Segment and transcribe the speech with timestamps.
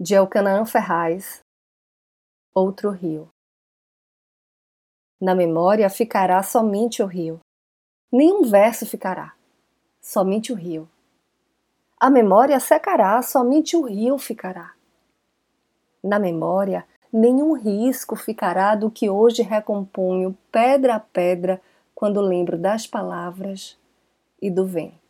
[0.00, 1.40] de Elcanaã Ferraz,
[2.54, 3.28] outro rio.
[5.20, 7.38] Na memória ficará somente o rio.
[8.10, 9.34] Nenhum verso ficará,
[10.00, 10.88] somente o rio.
[12.00, 14.72] A memória secará, somente o rio ficará.
[16.02, 21.60] Na memória, nenhum risco ficará do que hoje recomponho pedra a pedra
[21.94, 23.78] quando lembro das palavras
[24.40, 25.09] e do vento.